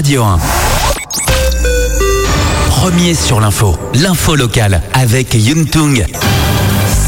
Radio 0.00 0.22
1. 0.22 0.38
Premier 2.70 3.12
sur 3.12 3.38
l'info, 3.38 3.76
l'info 3.92 4.34
locale 4.34 4.80
avec 4.94 5.34
Yuntung. 5.34 6.06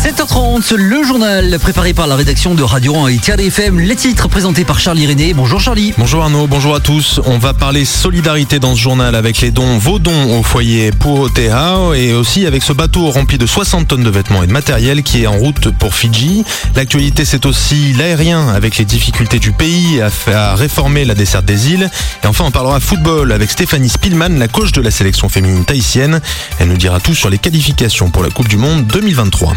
7h30, 0.03 0.75
le 0.75 1.05
journal 1.05 1.57
préparé 1.61 1.95
par 1.95 2.09
la 2.09 2.17
rédaction 2.17 2.57
de 2.57 2.65
Radio 2.65 2.97
1 2.97 3.07
et 3.07 3.19
Thierry 3.19 3.47
FM. 3.47 3.79
Les 3.79 3.95
titres 3.95 4.27
présentés 4.27 4.65
par 4.65 4.81
Charlie 4.81 5.07
René. 5.07 5.33
Bonjour 5.33 5.61
Charlie. 5.61 5.95
Bonjour 5.97 6.25
Arnaud, 6.25 6.49
bonjour 6.49 6.75
à 6.75 6.81
tous. 6.81 7.21
On 7.25 7.39
va 7.39 7.55
parler 7.55 7.85
solidarité 7.85 8.59
dans 8.59 8.75
ce 8.75 8.81
journal 8.81 9.15
avec 9.15 9.41
les 9.41 9.53
dons, 9.53 9.79
vos 9.79 10.01
dons 10.01 10.41
au 10.41 10.43
foyer 10.43 10.91
pour 10.91 11.21
Oteha 11.21 11.93
et 11.95 12.15
aussi 12.15 12.47
avec 12.47 12.65
ce 12.65 12.73
bateau 12.73 13.13
rempli 13.13 13.39
de 13.39 13.47
60 13.47 13.87
tonnes 13.87 14.03
de 14.03 14.11
vêtements 14.11 14.43
et 14.43 14.49
de 14.49 14.53
matériel 14.53 15.05
qui 15.05 15.23
est 15.23 15.29
en 15.29 15.39
route 15.39 15.71
pour 15.79 15.95
Fidji. 15.95 16.43
L'actualité 16.75 17.25
c'est 17.25 17.47
aussi 17.47 17.93
l'aérien 17.93 18.49
avec 18.49 18.79
les 18.79 18.85
difficultés 18.85 19.39
du 19.39 19.53
pays 19.53 20.01
à, 20.03 20.11
à 20.35 20.57
réformer 20.57 21.05
la 21.05 21.15
desserte 21.15 21.45
des 21.45 21.71
îles. 21.71 21.89
Et 22.25 22.27
enfin 22.27 22.43
on 22.45 22.51
parlera 22.51 22.81
football 22.81 23.31
avec 23.31 23.53
Stéphanie 23.53 23.89
Spielmann, 23.89 24.37
la 24.37 24.49
coach 24.49 24.73
de 24.73 24.81
la 24.81 24.91
sélection 24.91 25.29
féminine 25.29 25.65
tahitienne. 25.65 26.21
Elle 26.59 26.67
nous 26.67 26.77
dira 26.77 26.99
tout 26.99 27.15
sur 27.15 27.31
les 27.31 27.39
qualifications 27.39 28.11
pour 28.11 28.25
la 28.25 28.31
Coupe 28.31 28.49
du 28.49 28.57
Monde 28.57 28.85
2023. 28.89 29.55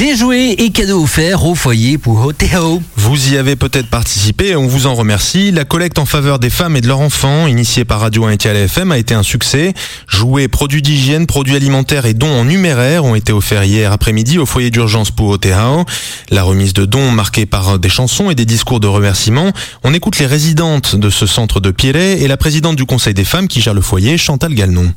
Des 0.00 0.16
jouets 0.16 0.52
et 0.52 0.70
cadeaux 0.70 1.02
offerts 1.02 1.44
au 1.44 1.54
foyer 1.54 1.98
pour 1.98 2.24
Oteo. 2.24 2.82
Vous 2.96 3.34
y 3.34 3.36
avez 3.36 3.54
peut-être 3.54 3.88
participé 3.88 4.48
et 4.48 4.56
on 4.56 4.66
vous 4.66 4.86
en 4.86 4.94
remercie. 4.94 5.52
La 5.52 5.66
collecte 5.66 5.98
en 5.98 6.06
faveur 6.06 6.38
des 6.38 6.48
femmes 6.48 6.74
et 6.74 6.80
de 6.80 6.86
leurs 6.86 7.00
enfants, 7.00 7.46
initiée 7.46 7.84
par 7.84 8.00
Radio 8.00 8.24
1 8.24 8.32
et 8.32 8.46
FM, 8.46 8.92
a 8.92 8.98
été 8.98 9.14
un 9.14 9.22
succès. 9.22 9.74
Jouets, 10.08 10.48
produits 10.48 10.80
d'hygiène, 10.80 11.26
produits 11.26 11.54
alimentaires 11.54 12.06
et 12.06 12.14
dons 12.14 12.32
en 12.32 12.46
numéraire 12.46 13.04
ont 13.04 13.14
été 13.14 13.32
offerts 13.32 13.64
hier 13.64 13.92
après-midi 13.92 14.38
au 14.38 14.46
foyer 14.46 14.70
d'urgence 14.70 15.10
pour 15.10 15.28
Oteo. 15.28 15.84
La 16.30 16.44
remise 16.44 16.72
de 16.72 16.86
dons 16.86 17.10
marquée 17.10 17.44
par 17.44 17.78
des 17.78 17.90
chansons 17.90 18.30
et 18.30 18.34
des 18.34 18.46
discours 18.46 18.80
de 18.80 18.86
remerciement. 18.86 19.52
On 19.84 19.92
écoute 19.92 20.18
les 20.18 20.26
résidentes 20.26 20.96
de 20.96 21.10
ce 21.10 21.26
centre 21.26 21.60
de 21.60 21.70
Pierret 21.70 22.20
et 22.20 22.26
la 22.26 22.38
présidente 22.38 22.76
du 22.76 22.86
conseil 22.86 23.12
des 23.12 23.24
femmes 23.24 23.48
qui 23.48 23.60
gère 23.60 23.74
le 23.74 23.82
foyer, 23.82 24.16
Chantal 24.16 24.54
Galnon. 24.54 24.94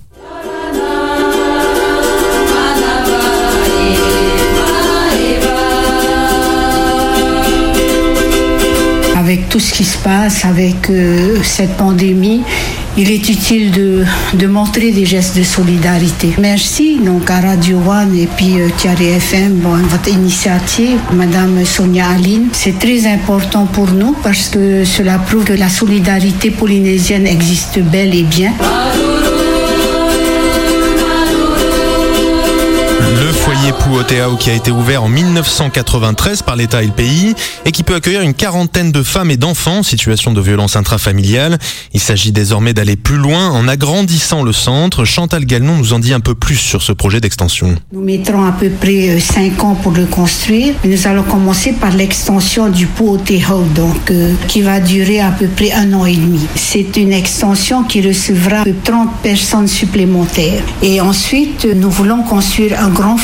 Tout 9.54 9.60
ce 9.60 9.72
qui 9.72 9.84
se 9.84 10.00
passe, 10.00 10.46
avec 10.46 10.90
euh, 10.90 11.38
cette 11.44 11.78
pandémie, 11.78 12.42
il 12.98 13.12
est 13.12 13.30
utile 13.30 13.70
de, 13.70 14.48
montrer 14.48 14.92
des 14.92 15.06
gestes 15.06 15.38
de 15.38 15.44
solidarité. 15.44 16.34
Merci 16.40 16.98
donc 16.98 17.30
à 17.30 17.40
Radio 17.40 17.78
One 17.78 18.18
et 18.18 18.28
puis 18.36 18.60
euh, 18.60 18.70
Thierry 18.76 19.10
FM, 19.10 19.60
bon, 19.60 19.78
votre 19.78 20.10
initiative, 20.10 20.98
Madame 21.14 21.64
Sonia 21.66 22.08
Aline. 22.08 22.48
C'est 22.52 22.80
très 22.80 23.06
important 23.06 23.68
pour 23.68 23.92
nous 23.92 24.16
parce 24.24 24.50
que 24.50 24.86
cela 24.86 25.20
prouve 25.20 25.44
que 25.44 25.54
la 25.54 25.70
solidarité 25.70 26.50
polynésienne 26.50 27.28
existe 27.28 27.78
bel 27.78 28.16
et 28.16 28.24
bien. 28.24 28.54
Foyer 33.64 33.74
Puoteao 33.74 34.36
qui 34.36 34.50
a 34.50 34.54
été 34.54 34.72
ouvert 34.72 35.04
en 35.04 35.10
1993 35.10 36.42
par 36.42 36.56
l'État 36.56 36.84
et 36.84 36.88
le 36.88 36.92
pays 36.92 37.34
et 37.66 37.72
qui 37.72 37.84
peut 37.84 37.96
accueillir 37.96 38.22
une 38.22 38.34
quarantaine 38.34 38.92
de 38.92 39.04
femmes 39.04 39.32
et 39.32 39.38
d'enfants 39.38 39.80
en 39.80 39.84
situation 39.84 40.34
de 40.34 40.42
violence 40.42 40.76
intrafamiliale. 40.76 41.58
Il 41.94 42.00
s'agit 42.00 42.32
désormais 42.32 42.74
d'aller 42.74 42.96
plus 42.96 43.18
loin 43.18 43.50
en 43.50 43.68
agrandissant 43.68 44.44
le 44.44 44.52
centre. 44.54 45.06
Chantal 45.06 45.46
Galnon 45.46 45.78
nous 45.78 45.94
en 45.94 46.00
dit 46.00 46.14
un 46.14 46.20
peu 46.20 46.36
plus 46.36 46.56
sur 46.56 46.82
ce 46.82 46.92
projet 46.92 47.22
d'extension. 47.22 47.76
Nous 47.92 48.02
mettrons 48.02 48.44
à 48.46 48.52
peu 48.52 48.70
près 48.70 49.20
5 49.20 49.64
ans 49.64 49.76
pour 49.76 49.92
le 49.92 50.06
construire. 50.06 50.74
Nous 50.84 51.08
allons 51.08 51.24
commencer 51.24 51.74
par 51.74 51.92
l'extension 51.92 52.70
du 52.70 52.88
Puoteao 52.88 53.64
donc 53.76 54.12
euh, 54.12 54.34
qui 54.48 54.62
va 54.62 54.80
durer 54.80 55.22
à 55.22 55.32
peu 55.32 55.48
près 55.48 55.72
un 55.72 55.94
an 55.94 56.06
et 56.06 56.16
demi. 56.16 56.42
C'est 56.56 56.98
une 56.98 57.14
extension 57.14 57.84
qui 57.84 58.02
recevra 58.02 58.64
30 58.84 59.10
personnes 59.22 59.68
supplémentaires. 59.68 60.64
Et 60.82 61.00
ensuite, 61.00 61.66
nous 61.66 61.90
voulons 61.90 62.24
construire 62.24 62.80
un 62.80 62.90
grand 62.90 63.18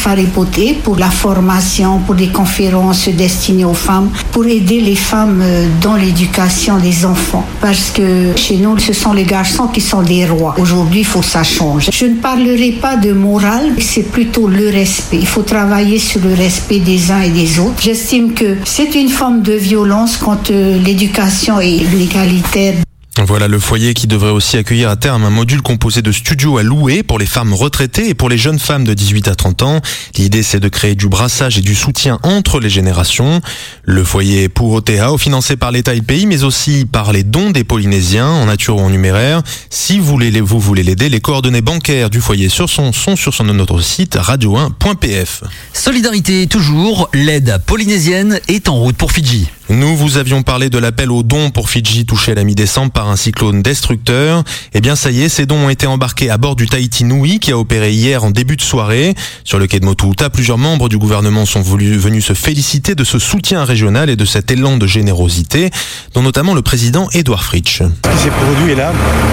pour 0.84 0.98
la 0.98 1.10
formation, 1.10 2.00
pour 2.00 2.16
des 2.16 2.28
conférences 2.30 3.10
destinées 3.10 3.66
aux 3.66 3.74
femmes, 3.74 4.10
pour 4.32 4.46
aider 4.46 4.82
les 4.82 4.96
femmes 4.96 5.44
dans 5.82 5.96
l'éducation 5.96 6.78
des 6.78 7.06
enfants. 7.06 7.46
Parce 7.62 7.92
que 7.92 8.36
chez 8.36 8.58
nous, 8.58 8.78
ce 8.80 8.94
sont 8.94 9.14
les 9.14 9.24
garçons 9.24 9.68
qui 9.68 9.82
sont 9.82 10.02
des 10.02 10.26
rois. 10.26 10.56
Aujourd'hui, 10.58 11.02
il 11.02 11.06
faut 11.06 11.20
que 11.20 11.26
ça 11.26 11.44
change. 11.44 11.90
Je 11.92 12.06
ne 12.06 12.16
parlerai 12.16 12.72
pas 12.72 12.96
de 12.96 13.12
morale, 13.12 13.74
c'est 13.80 14.12
plutôt 14.12 14.48
le 14.48 14.70
respect. 14.70 15.20
Il 15.20 15.28
faut 15.28 15.42
travailler 15.42 16.00
sur 16.00 16.22
le 16.22 16.34
respect 16.34 16.80
des 16.80 17.12
uns 17.12 17.22
et 17.22 17.30
des 17.30 17.60
autres. 17.60 17.82
J'estime 17.82 18.34
que 18.34 18.58
c'est 18.66 18.96
une 18.96 19.10
forme 19.10 19.42
de 19.42 19.54
violence 19.54 20.18
quand 20.18 20.50
l'éducation 20.50 21.60
est 21.60 21.84
l'égalitaire. 21.94 22.76
Voilà 23.26 23.48
le 23.48 23.60
foyer 23.60 23.94
qui 23.94 24.08
devrait 24.08 24.32
aussi 24.32 24.58
accueillir 24.58 24.90
à 24.90 24.96
terme 24.96 25.24
un 25.24 25.30
module 25.30 25.62
composé 25.62 26.02
de 26.02 26.12
studios 26.12 26.58
à 26.58 26.64
louer 26.64 27.04
pour 27.04 27.20
les 27.20 27.26
femmes 27.26 27.54
retraitées 27.54 28.10
et 28.10 28.14
pour 28.14 28.30
les 28.30 28.38
jeunes 28.38 28.60
femmes 28.60 28.86
de 28.86 28.94
18 28.94 29.28
à 29.28 29.36
30 29.36 29.64
ans. 29.64 29.82
L'idée 30.18 30.42
c'est 30.42 30.60
de 30.60 30.70
créer 30.70 30.96
du 30.96 31.08
brassage 31.08 31.58
et 31.58 31.62
du 31.62 31.76
soutien 31.76 32.20
entre 32.24 32.60
les 32.60 32.70
générations. 32.70 33.42
Le 33.84 34.04
foyer 34.04 34.48
pour 34.48 34.72
Oteao, 34.72 35.18
financé 35.18 35.58
par 35.58 35.72
l'État 35.72 35.94
et 35.94 35.98
le 35.98 36.02
pays, 36.02 36.26
mais 36.26 36.44
aussi 36.44 36.86
par 36.86 37.12
les 37.12 37.24
dons 37.24 37.52
des 37.52 37.64
Polynésiens 37.64 38.28
en 38.28 38.46
nature 38.46 38.78
ou 38.78 38.82
en 38.82 38.90
numéraire. 38.90 39.42
Si 39.70 40.00
vous 40.00 40.06
voulez, 40.06 40.40
vous 40.42 40.60
voulez 40.60 40.84
l'aider, 40.84 41.10
les 41.10 41.22
coordonnées 41.22 41.62
bancaires 41.62 42.10
du 42.10 42.22
foyer 42.22 42.50
sur 42.50 42.70
son, 42.70 42.94
sont 42.94 43.16
sur 43.16 43.34
son, 43.34 43.44
notre 43.44 43.82
site 43.82 44.16
radio1.pf. 44.16 45.44
Solidarité 45.74 46.48
toujours, 46.48 47.10
l'aide 47.14 47.62
polynésienne 47.66 48.40
est 48.48 48.70
en 48.70 48.76
route 48.76 48.96
pour 48.96 49.12
Fidji. 49.12 49.50
Nous 49.70 49.96
vous 49.96 50.18
avions 50.18 50.42
parlé 50.42 50.72
de 50.72 50.80
l'appel 50.80 51.12
aux 51.12 51.22
dons 51.22 51.52
pour 51.52 51.70
Fidji 51.70 52.08
touché 52.08 52.32
à 52.32 52.36
la 52.36 52.44
mi-décembre 52.44 52.92
par 52.92 53.08
un 53.08 53.16
cyclone 53.16 53.62
destructeur. 53.62 54.44
Eh 54.74 54.82
bien, 54.82 54.96
ça 54.96 55.12
y 55.12 55.22
est, 55.22 55.30
ces 55.30 55.46
dons 55.46 55.66
ont 55.66 55.70
été 55.70 55.86
embarqués 55.86 56.32
à 56.32 56.40
bord 56.40 56.56
du 56.56 56.68
Tahiti 56.68 57.04
Nui 57.04 57.38
qui 57.38 57.52
a 57.52 57.58
opéré 57.58 57.92
hier 57.92 58.24
en 58.24 58.32
début 58.32 58.56
de 58.56 58.64
soirée. 58.64 59.14
Sur 59.44 59.60
le 59.60 59.68
quai 59.68 59.80
de 59.80 59.86
Motuuta, 59.86 60.32
plusieurs 60.32 60.58
membres 60.58 60.90
du 60.90 60.98
gouvernement 60.98 61.46
sont 61.46 61.62
venus 61.62 62.26
se 62.26 62.34
féliciter 62.34 62.96
de 62.96 63.04
ce 63.04 63.20
soutien 63.20 63.64
régional 63.64 64.10
et 64.10 64.16
de 64.16 64.26
cet 64.26 64.50
élan 64.50 64.78
de 64.78 64.88
générosité, 64.88 65.70
dont 66.16 66.24
notamment 66.24 66.56
le 66.56 66.64
président 66.64 67.08
Edouard 67.14 67.44
Fritsch. 67.44 67.84
Ce 67.84 68.12
qui 68.12 68.18
s'est 68.18 68.32
produit 68.32 68.74
là, 68.74 68.92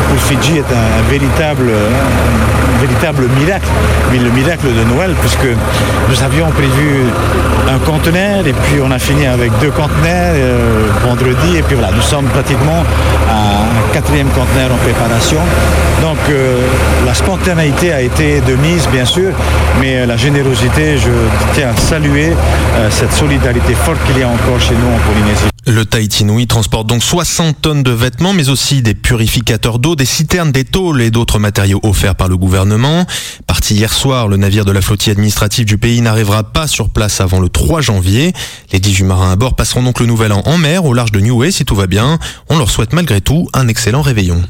pour 0.08 0.20
Fidji, 0.20 0.58
est 0.58 0.60
un, 0.60 1.02
véritable, 1.08 1.70
un 1.70 2.86
véritable 2.86 3.26
miracle, 3.38 3.68
le 4.12 4.30
miracle 4.30 4.66
de 4.66 4.84
Noël, 4.94 5.14
puisque 5.22 5.48
nous 6.10 6.22
avions 6.22 6.50
prévu 6.50 7.04
un 7.68 7.78
conteneur 7.78 8.46
et 8.46 8.52
puis 8.52 8.80
on 8.82 8.90
a 8.90 8.98
fini 8.98 9.26
avec 9.26 9.50
deux 9.60 9.70
conteneurs 9.70 10.25
euh, 10.34 10.86
vendredi 11.04 11.56
et 11.56 11.62
puis 11.62 11.74
voilà, 11.74 11.92
nous 11.92 12.02
sommes 12.02 12.26
pratiquement 12.26 12.82
à 13.28 13.62
un 13.62 13.92
quatrième 13.92 14.28
conteneur 14.28 14.72
en 14.72 14.76
préparation. 14.76 15.38
Donc 16.02 16.18
euh, 16.30 16.60
la 17.04 17.14
spontanéité 17.14 17.92
a 17.92 18.00
été 18.00 18.40
de 18.40 18.54
mise 18.56 18.88
bien 18.88 19.04
sûr, 19.04 19.32
mais 19.80 19.98
euh, 19.98 20.06
la 20.06 20.16
générosité, 20.16 20.98
je 20.98 21.10
tiens 21.54 21.70
à 21.70 21.80
saluer 21.80 22.32
cette 22.90 23.12
solidarité 23.12 23.74
forte 23.74 23.98
qu'il 24.06 24.18
y 24.18 24.22
a 24.22 24.28
encore 24.28 24.60
chez 24.60 24.74
nous 24.74 24.94
en 24.94 24.98
Polynésie. 25.12 25.55
Le 25.68 25.84
Tahiti 25.84 26.24
Nui 26.24 26.46
transporte 26.46 26.86
donc 26.86 27.02
60 27.02 27.60
tonnes 27.60 27.82
de 27.82 27.90
vêtements, 27.90 28.32
mais 28.32 28.48
aussi 28.50 28.82
des 28.82 28.94
purificateurs 28.94 29.80
d'eau, 29.80 29.96
des 29.96 30.04
citernes, 30.04 30.52
des 30.52 30.64
tôles 30.64 31.02
et 31.02 31.10
d'autres 31.10 31.40
matériaux 31.40 31.80
offerts 31.82 32.14
par 32.14 32.28
le 32.28 32.36
gouvernement. 32.36 33.04
Parti 33.48 33.74
hier 33.74 33.92
soir, 33.92 34.28
le 34.28 34.36
navire 34.36 34.64
de 34.64 34.70
la 34.70 34.80
flottille 34.80 35.10
administrative 35.10 35.64
du 35.64 35.76
pays 35.76 36.00
n'arrivera 36.00 36.44
pas 36.44 36.68
sur 36.68 36.88
place 36.90 37.20
avant 37.20 37.40
le 37.40 37.48
3 37.48 37.80
janvier. 37.80 38.32
Les 38.72 38.78
18 38.78 39.04
marins 39.04 39.32
à 39.32 39.36
bord 39.36 39.56
passeront 39.56 39.82
donc 39.82 39.98
le 39.98 40.06
nouvel 40.06 40.32
an 40.32 40.42
en 40.44 40.56
mer, 40.56 40.84
au 40.84 40.94
large 40.94 41.10
de 41.10 41.18
Niue, 41.18 41.50
si 41.50 41.64
tout 41.64 41.74
va 41.74 41.88
bien. 41.88 42.20
On 42.48 42.58
leur 42.58 42.70
souhaite 42.70 42.92
malgré 42.92 43.20
tout 43.20 43.48
un 43.52 43.66
excellent 43.66 44.02
réveillon. 44.02 44.40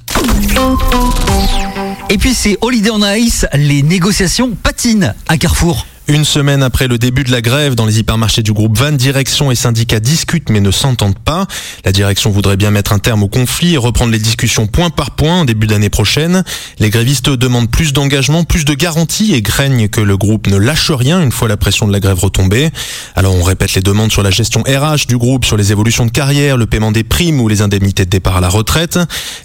Et 2.11 2.19
puis 2.19 2.35
c'est 2.35 2.59
Holiday 2.61 2.91
on 2.91 3.15
Ice, 3.15 3.47
les 3.55 3.83
négociations 3.83 4.51
patinent 4.63 5.15
à 5.29 5.39
Carrefour. 5.39 5.87
Une 6.09 6.25
semaine 6.25 6.63
après 6.63 6.87
le 6.87 6.99
début 6.99 7.25
de 7.25 7.33
la 7.33 7.41
grève 7.41 7.75
dans 7.75 7.85
les 7.85 7.99
hypermarchés 7.99 8.45
du 8.45 8.53
groupe 8.53 8.79
Van, 8.79 8.93
direction 8.93 9.51
et 9.51 9.57
syndicats 9.57 9.99
discutent 9.99 10.51
mais 10.51 10.61
ne 10.61 10.71
s'entendent 10.71 11.19
pas. 11.19 11.49
La 11.85 11.91
direction 11.91 12.31
voudrait 12.31 12.57
bien 12.57 12.71
mettre 12.71 12.93
un 12.93 13.01
terme 13.01 13.25
au 13.25 13.29
conflit 13.29 13.75
et 13.75 13.77
reprendre 13.77 14.13
les 14.13 14.21
discussions 14.21 14.69
point 14.69 14.91
par 14.91 15.11
point 15.11 15.41
en 15.41 15.45
début 15.45 15.67
d'année 15.67 15.91
prochaine. 15.91 16.45
Les 16.79 16.91
grévistes 16.91 17.29
demandent 17.29 17.69
plus 17.69 17.93
d'engagement, 17.93 18.45
plus 18.45 18.65
de 18.65 18.75
garanties 18.75 19.35
et 19.35 19.43
craignent 19.43 19.89
que 19.89 20.01
le 20.01 20.17
groupe 20.17 20.47
ne 20.47 20.57
lâche 20.57 20.93
rien 20.93 21.21
une 21.21 21.33
fois 21.33 21.49
la 21.49 21.57
pression 21.57 21.89
de 21.89 21.93
la 21.93 21.99
grève 21.99 22.21
retombée. 22.21 22.71
Alors 23.17 23.35
on 23.35 23.43
répète 23.43 23.75
les 23.75 23.83
demandes 23.83 24.13
sur 24.13 24.23
la 24.23 24.31
gestion 24.31 24.63
RH 24.63 25.09
du 25.09 25.19
groupe, 25.19 25.45
sur 25.45 25.57
les 25.57 25.73
évolutions 25.73 26.07
de 26.07 26.13
carrière, 26.13 26.57
le 26.57 26.67
paiement 26.67 26.93
des 26.93 27.03
primes 27.03 27.41
ou 27.41 27.49
les 27.49 27.63
indemnités 27.63 28.05
de 28.05 28.11
départ 28.11 28.37
à 28.37 28.41
la 28.41 28.49
retraite. 28.49 29.01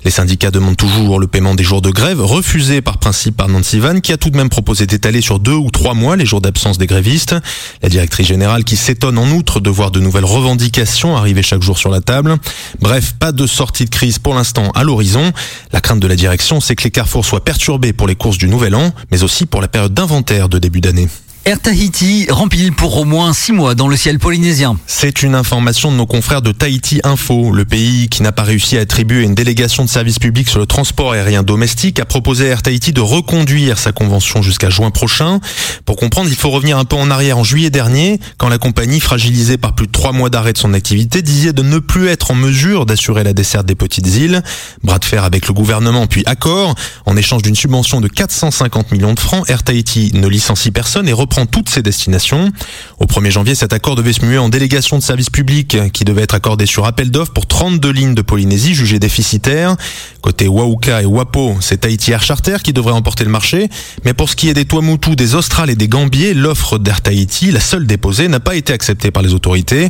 Les 0.06 0.12
syndicats 0.12 0.52
demandent 0.52 0.78
toujours 0.78 1.20
le 1.20 1.26
paiement 1.26 1.56
des 1.56 1.64
jours 1.64 1.82
de 1.82 1.90
grève, 1.90 2.22
refusé 2.22 2.82
par 2.82 3.00
principe 3.00 3.36
par 3.36 3.48
Nancy 3.48 3.80
Van, 3.80 4.00
qui 4.00 4.14
a 4.14 4.18
tout 4.18 4.30
de 4.30 4.38
même 4.38 4.50
proposé 4.50 4.86
d'étaler 4.86 5.22
sur 5.22 5.40
deux 5.40 5.56
ou 5.56 5.72
trois 5.72 5.96
mois 5.96 6.16
les 6.16 6.28
jours 6.28 6.40
d'absence 6.52 6.78
des 6.78 6.88
grévistes. 6.88 7.36
La 7.82 7.88
directrice 7.88 8.28
générale 8.28 8.66
qui 8.66 8.76
s'étonne 8.76 9.18
en 9.18 9.32
outre 9.32 9.62
de 9.62 9.70
voir 9.70 9.90
de 9.90 10.02
nouvelles 10.02 10.26
revendications 10.26 11.16
arriver 11.16 11.44
chaque 11.44 11.62
jour 11.62 11.78
sur 11.78 11.90
la 11.90 12.02
table. 12.02 12.38
Bref, 12.82 13.14
pas 13.18 13.32
de 13.32 13.48
sortie 13.48 13.86
de 13.86 13.90
crise 13.90 14.20
pour 14.20 14.34
l'instant 14.34 14.70
à 14.72 14.84
l'horizon. 14.84 15.32
La 15.72 15.80
crainte 15.80 16.02
de 16.02 16.08
la 16.08 16.16
direction, 16.16 16.60
c'est 16.60 16.76
que 16.76 16.84
les 16.84 16.92
carrefours 16.92 17.26
soient 17.26 17.44
perturbés 17.44 17.94
pour 17.94 18.08
les 18.08 18.16
courses 18.16 18.38
du 18.38 18.50
nouvel 18.50 18.76
an, 18.76 18.94
mais 19.12 19.24
aussi 19.24 19.46
pour 19.46 19.62
la 19.62 19.70
période 19.70 19.94
d'inventaire 19.94 20.50
de 20.50 20.60
début 20.60 20.82
d'année. 20.82 21.08
Air 21.44 21.60
Tahiti 21.60 22.28
rempile 22.30 22.72
pour 22.72 22.96
au 23.00 23.04
moins 23.04 23.34
six 23.34 23.52
mois 23.52 23.74
dans 23.74 23.88
le 23.88 23.98
ciel 23.98 24.20
polynésien. 24.20 24.78
C'est 24.86 25.24
une 25.24 25.34
information 25.34 25.92
de 25.92 25.98
nos 25.98 26.06
confrères 26.06 26.44
de 26.44 26.52
Tahiti 26.52 27.02
Info. 27.04 27.52
Le 27.52 27.66
pays 27.66 28.10
qui 28.10 28.22
n'a 28.22 28.32
pas 28.32 28.44
réussi 28.44 28.78
à 28.78 28.82
attribuer 28.82 29.24
une 29.24 29.34
délégation 29.34 29.84
de 29.84 29.90
service 29.90 30.20
public 30.20 30.48
sur 30.48 30.60
le 30.60 30.68
transport 30.68 31.14
aérien 31.14 31.42
domestique 31.42 32.00
a 32.00 32.06
proposé 32.06 32.46
à 32.46 32.50
Air 32.50 32.62
Tahiti 32.62 32.94
de 32.94 33.02
reconduire 33.02 33.80
sa 33.80 33.92
convention 33.92 34.44
jusqu'à 34.44 34.70
juin 34.70 34.92
prochain. 34.92 35.40
Pour 35.86 35.96
comprendre, 35.96 36.30
il 36.30 36.36
faut 36.36 36.52
revenir 36.52 36.78
un 36.78 36.86
peu 36.86 36.96
en 36.96 37.10
arrière 37.10 37.40
en 37.40 37.44
juillet 37.44 37.72
dernier, 37.72 38.20
quand 38.38 38.48
la 38.48 38.60
compagnie, 38.60 39.00
fragilisée 39.00 39.58
par 39.58 39.74
plus 39.74 39.88
de 39.88 39.92
trois 39.92 40.12
mois 40.12 40.30
d'arrêt 40.30 40.54
de 40.54 40.60
son 40.60 40.76
activité, 40.76 41.24
disait 41.24 41.54
de 41.54 41.64
ne 41.64 41.80
plus 41.80 42.08
être 42.10 42.30
en 42.30 42.36
mesure 42.36 42.86
d'assurer 42.86 43.24
la 43.24 43.34
desserte 43.34 43.66
des 43.66 43.74
petites 43.74 44.16
îles. 44.16 44.44
Bras 44.84 45.00
de 45.00 45.06
fer 45.06 45.24
avec 45.24 45.48
le 45.48 45.56
gouvernement, 45.56 46.06
puis 46.06 46.22
accord. 46.28 46.76
En 47.08 47.18
échange 47.18 47.42
d'une 47.42 47.56
subvention 47.56 48.00
de 48.00 48.08
450 48.08 48.92
millions 48.92 49.16
de 49.16 49.20
francs, 49.20 49.50
Air 49.50 49.64
Tahiti 49.64 50.12
ne 50.14 50.28
licencie 50.28 50.70
personne 50.70 51.10
et 51.10 51.14
prend 51.32 51.46
toutes 51.46 51.70
ses 51.70 51.82
destinations. 51.82 52.52
Au 53.00 53.06
1er 53.06 53.32
janvier, 53.32 53.56
cet 53.56 53.72
accord 53.72 53.96
devait 53.96 54.12
se 54.12 54.26
muer 54.26 54.38
en 54.38 54.50
délégation 54.50 54.98
de 54.98 55.02
service 55.02 55.30
public 55.30 55.78
qui 55.94 56.04
devait 56.04 56.24
être 56.24 56.36
accordé 56.36 56.66
sur 56.66 56.86
appel 56.86 57.10
d'offres 57.10 57.32
pour 57.32 57.48
32 57.48 57.90
lignes 57.90 58.16
de 58.16 58.22
Polynésie 58.22 58.76
jugées 58.76 59.00
déficitaires. 59.00 59.78
Côté 60.20 60.50
Wauka 60.50 61.02
et 61.02 61.06
Wapo, 61.06 61.56
c'est 61.62 61.78
Tahiti 61.78 62.12
Air 62.12 62.22
Charter 62.22 62.58
qui 62.62 62.74
devrait 62.74 62.94
emporter 62.94 63.24
le 63.24 63.30
marché. 63.30 63.70
Mais 64.04 64.14
pour 64.14 64.30
ce 64.30 64.36
qui 64.36 64.50
est 64.50 64.54
des 64.54 64.66
Tuamotu, 64.66 65.16
des 65.16 65.34
Australes 65.34 65.70
et 65.70 65.76
des 65.76 65.88
Gambiers, 65.88 66.34
l'offre 66.34 66.78
d'Air 66.78 67.00
Tahiti, 67.00 67.50
la 67.50 67.62
seule 67.62 67.88
déposée, 67.88 68.28
n'a 68.28 68.42
pas 68.42 68.56
été 68.56 68.74
acceptée 68.74 69.10
par 69.10 69.24
les 69.24 69.34
autorités. 69.34 69.90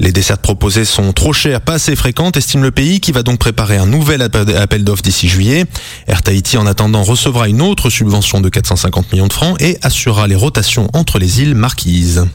Les 0.00 0.10
dessertes 0.10 0.42
proposées 0.42 0.84
sont 0.84 1.12
trop 1.12 1.32
chères, 1.32 1.60
pas 1.60 1.74
assez 1.74 1.94
fréquentes, 1.94 2.36
estime 2.36 2.62
le 2.62 2.72
pays, 2.72 2.98
qui 2.98 3.12
va 3.12 3.22
donc 3.22 3.38
préparer 3.38 3.76
un 3.76 3.86
nouvel 3.86 4.20
appel 4.20 4.82
d'offres 4.82 5.02
d'ici 5.02 5.28
juillet. 5.28 5.64
Air 6.08 6.22
Tahiti, 6.22 6.58
en 6.58 6.66
attendant, 6.66 7.04
recevra 7.04 7.48
une 7.48 7.62
autre 7.62 7.88
subvention 7.88 8.40
de 8.40 8.48
450 8.48 9.12
millions 9.12 9.28
de 9.28 9.32
francs 9.32 9.56
et 9.62 9.78
assurera 9.82 10.26
les 10.26 10.34
rotations 10.34 10.71
entre 10.92 11.18
les 11.18 11.40
îles 11.40 11.54
marquises. 11.54 12.26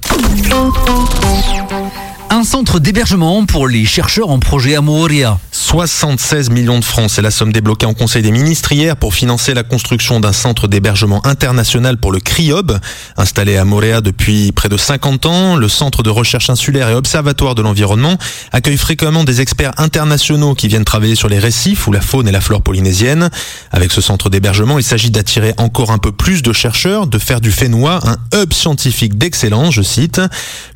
Un 2.30 2.44
centre 2.44 2.80
d'hébergement 2.80 3.46
pour 3.46 3.70
les 3.70 3.86
chercheurs 3.86 4.30
en 4.30 4.40
projet 4.40 4.76
à 4.76 4.82
Moria. 4.82 5.40
76 5.52 6.50
millions 6.50 6.78
de 6.78 6.84
francs, 6.84 7.10
c'est 7.10 7.22
la 7.22 7.32
somme 7.32 7.54
débloquée 7.54 7.86
en 7.86 7.94
Conseil 7.94 8.22
des 8.22 8.32
ministres 8.32 8.74
hier 8.74 8.98
pour 8.98 9.14
financer 9.14 9.54
la 9.54 9.64
construction 9.64 10.20
d'un 10.20 10.34
centre 10.34 10.68
d'hébergement 10.68 11.26
international 11.26 11.98
pour 11.98 12.12
le 12.12 12.20
CRIOB. 12.20 12.80
Installé 13.16 13.56
à 13.56 13.64
Moréa 13.64 14.02
depuis 14.02 14.52
près 14.52 14.68
de 14.68 14.76
50 14.76 15.26
ans, 15.26 15.56
le 15.56 15.70
centre 15.70 16.04
de 16.04 16.10
recherche 16.10 16.50
insulaire 16.50 16.90
et 16.90 16.94
observatoire 16.94 17.56
de 17.56 17.62
l'environnement 17.62 18.18
accueille 18.52 18.78
fréquemment 18.78 19.24
des 19.24 19.40
experts 19.40 19.72
internationaux 19.78 20.54
qui 20.54 20.68
viennent 20.68 20.86
travailler 20.86 21.16
sur 21.16 21.30
les 21.30 21.40
récifs 21.40 21.88
ou 21.88 21.94
la 21.94 22.02
faune 22.02 22.28
et 22.28 22.32
la 22.32 22.42
flore 22.42 22.62
polynésienne. 22.62 23.30
Avec 23.72 23.92
ce 23.92 24.02
centre 24.02 24.30
d'hébergement, 24.30 24.80
il 24.80 24.84
s'agit 24.84 25.12
d'attirer 25.12 25.54
encore 25.58 25.92
un 25.92 25.98
peu 25.98 26.12
plus 26.12 26.44
de 26.44 26.52
chercheurs, 26.52 27.08
de 27.08 27.20
faire 27.20 27.40
du 27.40 27.52
Fénois 27.52 28.00
un 28.04 28.18
hub 28.38 28.52
scientifique 28.52 29.18
d'excellence, 29.18 29.74
je 29.74 29.82
cite. 29.82 30.22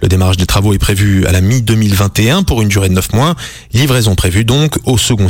Le 0.02 0.08
démarrage 0.08 0.38
des 0.38 0.46
travaux 0.46 0.74
est 0.74 0.80
prévu 0.80 1.26
à 1.28 1.32
la 1.32 1.41
mi-2021 1.42 2.44
pour 2.44 2.62
une 2.62 2.70
durée 2.70 2.90
de 2.90 2.94
9 2.94 3.14
mois. 3.14 3.36
Livraison 3.74 4.16
prévue 4.16 4.46
donc 4.46 4.78
au 4.86 4.98
second 4.98 5.28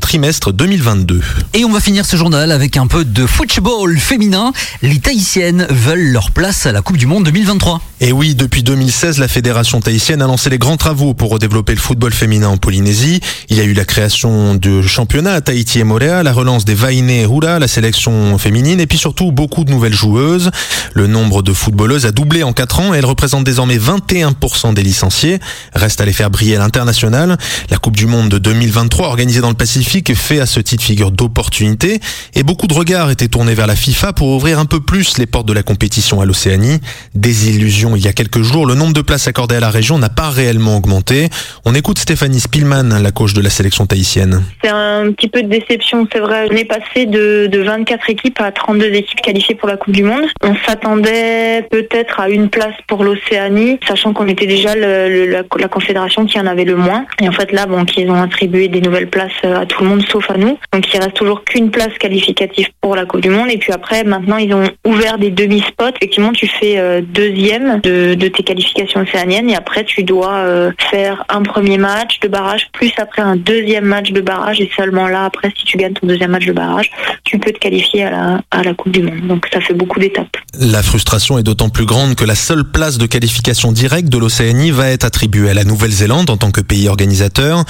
trimestre 0.00 0.52
2022. 0.52 1.20
Et 1.54 1.64
on 1.64 1.70
va 1.70 1.80
finir 1.80 2.04
ce 2.04 2.16
journal 2.16 2.52
avec 2.52 2.76
un 2.76 2.86
peu 2.86 3.04
de 3.04 3.26
football 3.26 3.98
féminin. 3.98 4.52
Les 4.82 4.98
Tahitiennes 4.98 5.66
veulent 5.70 6.12
leur 6.12 6.30
place 6.30 6.66
à 6.66 6.72
la 6.72 6.82
Coupe 6.82 6.96
du 6.96 7.06
Monde 7.06 7.24
2023. 7.24 7.80
Et 8.00 8.12
oui, 8.12 8.34
depuis 8.34 8.62
2016, 8.62 9.18
la 9.18 9.28
Fédération 9.28 9.80
tahitienne 9.80 10.20
a 10.20 10.26
lancé 10.26 10.50
les 10.50 10.58
grands 10.58 10.76
travaux 10.76 11.14
pour 11.14 11.30
redévelopper 11.30 11.74
le 11.74 11.80
football 11.80 12.12
féminin 12.12 12.48
en 12.48 12.56
Polynésie. 12.58 13.20
Il 13.48 13.56
y 13.56 13.60
a 13.60 13.64
eu 13.64 13.72
la 13.72 13.84
création 13.84 14.54
de 14.54 14.82
championnats 14.82 15.34
à 15.34 15.40
Tahiti 15.40 15.78
et 15.78 15.84
Moréa, 15.84 16.22
la 16.22 16.32
relance 16.32 16.64
des 16.64 16.74
Vaine 16.74 17.08
et 17.08 17.22
Hura, 17.22 17.58
la 17.58 17.68
sélection 17.68 18.36
féminine, 18.36 18.80
et 18.80 18.86
puis 18.86 18.98
surtout 18.98 19.32
beaucoup 19.32 19.64
de 19.64 19.70
nouvelles 19.70 19.94
joueuses. 19.94 20.50
Le 20.92 21.06
nombre 21.06 21.42
de 21.42 21.52
footballeuses 21.52 22.04
a 22.04 22.12
doublé 22.12 22.42
en 22.42 22.52
4 22.52 22.80
ans 22.80 22.94
et 22.94 22.98
elle 22.98 23.06
représente 23.06 23.44
désormais 23.44 23.78
21% 23.78 24.74
des 24.74 24.82
licenciés. 24.82 25.38
Reste 25.74 26.00
à 26.00 26.04
les 26.04 26.12
faire 26.12 26.30
briller 26.30 26.56
à 26.56 26.58
l'international. 26.58 27.36
La 27.70 27.76
Coupe 27.78 27.96
du 27.96 28.06
Monde 28.06 28.28
de 28.28 28.38
2023 28.38 29.08
organisée 29.08 29.40
dans 29.40 29.50
le 29.50 29.54
Pacifique 29.54 30.14
fait 30.14 30.40
à 30.40 30.46
ce 30.46 30.60
titre 30.60 30.82
figure 30.82 31.10
d'opportunité 31.10 32.00
et 32.34 32.42
beaucoup 32.42 32.66
de 32.66 32.74
regards 32.74 33.10
étaient 33.10 33.28
tournés 33.28 33.54
vers 33.54 33.66
la 33.66 33.76
FIFA 33.76 34.12
pour 34.12 34.28
ouvrir 34.28 34.58
un 34.58 34.66
peu 34.66 34.80
plus 34.80 35.18
les 35.18 35.26
portes 35.26 35.46
de 35.46 35.52
la 35.52 35.62
compétition 35.62 36.20
à 36.20 36.26
l'Océanie. 36.26 36.80
Désillusion 37.14 37.96
il 37.96 38.04
y 38.04 38.08
a 38.08 38.12
quelques 38.12 38.42
jours, 38.42 38.66
le 38.66 38.74
nombre 38.74 38.92
de 38.92 39.00
places 39.00 39.28
accordées 39.28 39.56
à 39.56 39.60
la 39.60 39.70
région 39.70 39.98
n'a 39.98 40.08
pas 40.08 40.30
réellement 40.30 40.76
augmenté. 40.76 41.28
On 41.64 41.74
écoute 41.74 41.98
Stéphanie 41.98 42.40
Spielmann, 42.40 43.02
la 43.02 43.10
coach 43.10 43.34
de 43.34 43.40
la 43.40 43.50
sélection 43.50 43.86
tahitienne. 43.86 44.42
C'est 44.62 44.70
un 44.70 45.12
petit 45.12 45.28
peu 45.28 45.42
de 45.42 45.48
déception, 45.48 46.06
c'est 46.12 46.20
vrai. 46.20 46.48
On 46.50 46.56
est 46.56 46.64
passé 46.64 47.06
de, 47.06 47.46
de 47.50 47.58
24 47.60 48.10
équipes 48.10 48.40
à 48.40 48.52
32 48.52 48.86
équipes 48.86 49.20
qualifiées 49.20 49.54
pour 49.54 49.68
la 49.68 49.76
Coupe 49.76 49.94
du 49.94 50.02
Monde. 50.02 50.24
On 50.42 50.54
s'attendait 50.66 51.66
peut-être 51.70 52.20
à 52.20 52.28
une 52.28 52.48
place 52.48 52.74
pour 52.86 53.04
l'Océanie, 53.04 53.78
sachant 53.86 54.12
qu'on 54.12 54.28
était 54.28 54.46
déjà 54.46 54.74
le, 54.74 55.26
la, 55.26 55.43
la, 55.58 55.68
confédération 55.68 56.26
qui 56.26 56.38
en 56.38 56.46
avait 56.46 56.64
le 56.64 56.76
moins. 56.76 57.06
Et 57.20 57.28
en 57.28 57.32
fait 57.32 57.52
là, 57.52 57.66
bon, 57.66 57.84
qu'ils 57.84 58.10
ont 58.10 58.22
attribué 58.22 58.68
des 58.68 58.80
nouvelles 58.80 59.08
places 59.08 59.32
à 59.42 59.66
tout 59.66 59.82
le 59.82 59.88
monde 59.88 60.04
sauf 60.06 60.30
à 60.30 60.36
nous. 60.36 60.58
Donc 60.72 60.92
il 60.92 61.00
reste 61.00 61.14
toujours 61.14 61.44
qu'une 61.44 61.70
place 61.70 61.92
qualificative 61.98 62.68
pour 62.80 62.96
la 62.96 63.04
Coupe 63.04 63.20
du 63.20 63.30
Monde. 63.30 63.50
Et 63.50 63.58
puis 63.58 63.72
après, 63.72 64.04
maintenant, 64.04 64.36
ils 64.36 64.52
ont 64.54 64.64
ouvert 64.84 65.18
des 65.18 65.30
demi-spots. 65.30 65.94
Effectivement, 65.96 66.32
tu 66.32 66.46
fais 66.46 66.78
euh, 66.78 67.00
deuxième 67.02 67.80
de, 67.80 68.14
de, 68.14 68.28
tes 68.28 68.42
qualifications 68.42 69.00
océaniennes 69.00 69.50
et 69.50 69.56
après, 69.56 69.84
tu 69.84 70.02
dois 70.02 70.34
euh, 70.34 70.72
faire 70.90 71.24
un 71.28 71.42
premier 71.42 71.78
match 71.78 72.20
de 72.20 72.28
barrage, 72.28 72.68
plus 72.72 72.92
après 72.98 73.22
un 73.22 73.36
deuxième 73.36 73.84
match 73.84 74.12
de 74.12 74.20
barrage. 74.20 74.60
Et 74.60 74.70
seulement 74.76 75.08
là, 75.08 75.24
après, 75.24 75.52
si 75.56 75.64
tu 75.64 75.76
gagnes 75.76 75.94
ton 75.94 76.06
deuxième 76.06 76.30
match 76.30 76.46
de 76.46 76.52
barrage, 76.52 76.90
tu 77.24 77.38
peux 77.38 77.52
te 77.52 77.58
qualifier 77.58 78.04
à 78.04 78.10
la, 78.10 78.40
à 78.50 78.62
la 78.62 78.74
Coupe 78.74 78.92
du 78.92 79.02
Monde. 79.02 79.26
Donc 79.26 79.46
ça 79.52 79.60
fait 79.60 79.74
beaucoup 79.74 79.98
d'étapes. 79.98 80.36
La 80.58 80.82
frustration 80.82 81.38
est 81.38 81.42
d'autant 81.42 81.68
plus 81.68 81.86
grande 81.86 82.14
que 82.14 82.24
la 82.24 82.34
seule 82.34 82.64
place 82.64 82.98
de 82.98 83.06
qualification 83.06 83.72
directe 83.72 84.08
de 84.08 84.18
l'Océanie 84.18 84.70
va 84.70 84.90
être 84.90 85.04
attribuée 85.04 85.33
à 85.42 85.54
la 85.54 85.64
Nouvelle-Zélande 85.64 86.30
en 86.30 86.36
tant 86.36 86.52
que 86.52 86.60
pays 86.60 86.88
organisateur. 86.88 87.64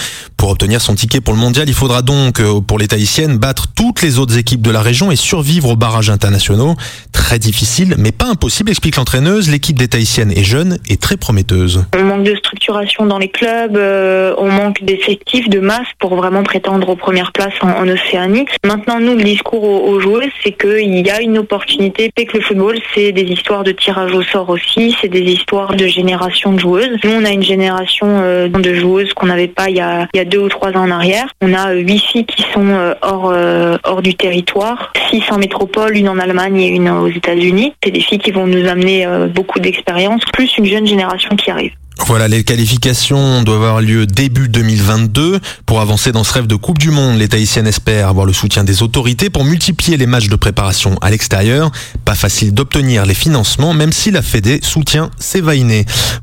Pour 0.44 0.50
obtenir 0.50 0.82
son 0.82 0.94
ticket 0.94 1.22
pour 1.22 1.32
le 1.32 1.40
mondial, 1.40 1.70
il 1.70 1.74
faudra 1.74 2.02
donc, 2.02 2.38
euh, 2.38 2.60
pour 2.60 2.78
les 2.78 2.86
Tahitiennes, 2.86 3.38
battre 3.38 3.68
toutes 3.74 4.02
les 4.02 4.18
autres 4.18 4.36
équipes 4.36 4.60
de 4.60 4.70
la 4.70 4.82
région 4.82 5.10
et 5.10 5.16
survivre 5.16 5.70
aux 5.70 5.74
barrages 5.74 6.10
internationaux. 6.10 6.74
Très 7.12 7.38
difficile, 7.38 7.94
mais 7.96 8.12
pas 8.12 8.26
impossible, 8.26 8.68
explique 8.68 8.96
l'entraîneuse. 8.96 9.50
L'équipe 9.50 9.78
des 9.78 9.88
Tahitiennes 9.88 10.32
est 10.32 10.44
jeune 10.44 10.76
et 10.86 10.98
très 10.98 11.16
prometteuse. 11.16 11.86
On 11.96 12.04
manque 12.04 12.24
de 12.24 12.36
structuration 12.36 13.06
dans 13.06 13.16
les 13.16 13.30
clubs, 13.30 13.74
euh, 13.78 14.34
on 14.36 14.50
manque 14.50 14.84
d'effectifs, 14.84 15.48
de 15.48 15.60
masse 15.60 15.86
pour 15.98 16.14
vraiment 16.14 16.42
prétendre 16.42 16.90
aux 16.90 16.96
premières 16.96 17.32
places 17.32 17.54
en, 17.62 17.70
en 17.70 17.88
Océanie. 17.88 18.44
Maintenant, 18.66 19.00
nous, 19.00 19.16
le 19.16 19.24
discours 19.24 19.64
aux, 19.64 19.88
aux 19.88 19.98
joueuses, 19.98 20.28
c'est 20.42 20.52
qu'il 20.52 21.06
y 21.06 21.10
a 21.10 21.22
une 21.22 21.38
opportunité, 21.38 22.10
et 22.18 22.26
que 22.26 22.36
le 22.36 22.42
football, 22.42 22.76
c'est 22.94 23.12
des 23.12 23.22
histoires 23.22 23.64
de 23.64 23.72
tirage 23.72 24.12
au 24.12 24.22
sort 24.22 24.50
aussi, 24.50 24.94
c'est 25.00 25.08
des 25.08 25.22
histoires 25.22 25.74
de 25.74 25.86
génération 25.86 26.52
de 26.52 26.60
joueuses. 26.60 26.98
Nous, 27.02 27.12
on 27.12 27.24
a 27.24 27.30
une 27.30 27.42
génération 27.42 28.08
euh, 28.20 28.48
de 28.50 28.74
joueuses 28.74 29.14
qu'on 29.14 29.24
n'avait 29.24 29.48
pas 29.48 29.70
il 29.70 29.76
y, 29.76 29.80
a, 29.80 30.06
il 30.12 30.18
y 30.18 30.20
a 30.20 30.26
deux 30.26 30.33
ou 30.38 30.48
trois 30.48 30.70
ans 30.70 30.84
en 30.84 30.90
arrière. 30.90 31.26
On 31.40 31.52
a 31.54 31.72
huit 31.72 32.00
filles 32.00 32.26
qui 32.26 32.42
sont 32.52 32.66
euh, 32.66 32.94
hors, 33.02 33.30
euh, 33.30 33.76
hors 33.84 34.02
du 34.02 34.14
territoire, 34.14 34.92
six 35.10 35.22
en 35.30 35.38
métropole, 35.38 35.96
une 35.96 36.08
en 36.08 36.18
Allemagne 36.18 36.60
et 36.60 36.68
une 36.68 36.88
aux 36.88 37.08
États-Unis. 37.08 37.74
C'est 37.82 37.90
des 37.90 38.00
filles 38.00 38.18
qui 38.18 38.30
vont 38.30 38.46
nous 38.46 38.66
amener 38.68 39.06
euh, 39.06 39.26
beaucoup 39.26 39.60
d'expérience, 39.60 40.22
plus 40.32 40.56
une 40.58 40.66
jeune 40.66 40.86
génération 40.86 41.36
qui 41.36 41.50
arrive. 41.50 41.72
Voilà, 42.06 42.28
les 42.28 42.44
qualifications 42.44 43.42
doivent 43.42 43.62
avoir 43.62 43.80
lieu 43.80 44.06
début 44.06 44.48
2022. 44.48 45.40
Pour 45.64 45.80
avancer 45.80 46.12
dans 46.12 46.24
ce 46.24 46.34
rêve 46.34 46.46
de 46.46 46.56
Coupe 46.56 46.78
du 46.78 46.90
Monde, 46.90 47.18
les 47.18 47.28
Tahitiennes 47.28 47.66
espèrent 47.66 48.08
avoir 48.08 48.26
le 48.26 48.32
soutien 48.32 48.64
des 48.64 48.82
autorités 48.82 49.30
pour 49.30 49.44
multiplier 49.44 49.96
les 49.96 50.06
matchs 50.06 50.28
de 50.28 50.36
préparation 50.36 50.98
à 51.00 51.10
l'extérieur. 51.10 51.70
Pas 52.04 52.14
facile 52.14 52.52
d'obtenir 52.52 53.06
les 53.06 53.14
financements, 53.14 53.72
même 53.72 53.92
si 53.92 54.10
la 54.10 54.22
Fédé 54.22 54.58
soutient 54.62 55.10
ses. 55.18 55.42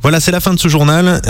Voilà, 0.02 0.20
c'est 0.20 0.32
la 0.32 0.40
fin 0.40 0.54
de 0.54 0.60
ce 0.60 0.68
journal. 0.68 1.22